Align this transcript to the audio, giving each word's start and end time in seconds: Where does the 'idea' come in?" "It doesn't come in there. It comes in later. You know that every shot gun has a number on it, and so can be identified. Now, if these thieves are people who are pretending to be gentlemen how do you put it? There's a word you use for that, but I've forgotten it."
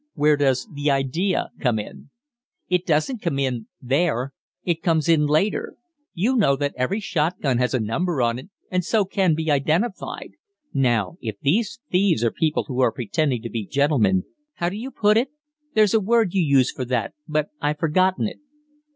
Where 0.15 0.35
does 0.35 0.67
the 0.73 0.89
'idea' 0.89 1.51
come 1.59 1.77
in?" 1.77 2.09
"It 2.69 2.87
doesn't 2.87 3.21
come 3.21 3.37
in 3.37 3.67
there. 3.79 4.33
It 4.63 4.81
comes 4.81 5.07
in 5.07 5.27
later. 5.27 5.75
You 6.15 6.35
know 6.37 6.55
that 6.55 6.73
every 6.75 6.99
shot 6.99 7.39
gun 7.39 7.59
has 7.59 7.75
a 7.75 7.79
number 7.79 8.19
on 8.19 8.39
it, 8.39 8.49
and 8.71 8.83
so 8.83 9.05
can 9.05 9.35
be 9.35 9.51
identified. 9.51 10.31
Now, 10.73 11.17
if 11.21 11.39
these 11.41 11.81
thieves 11.91 12.23
are 12.23 12.31
people 12.31 12.63
who 12.63 12.79
are 12.79 12.91
pretending 12.91 13.43
to 13.43 13.49
be 13.51 13.67
gentlemen 13.67 14.23
how 14.55 14.69
do 14.69 14.75
you 14.75 14.89
put 14.89 15.17
it? 15.17 15.27
There's 15.75 15.93
a 15.93 15.99
word 15.99 16.33
you 16.33 16.41
use 16.41 16.71
for 16.71 16.85
that, 16.85 17.13
but 17.27 17.49
I've 17.61 17.77
forgotten 17.77 18.25
it." 18.27 18.39